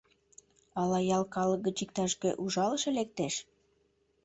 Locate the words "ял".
1.17-1.23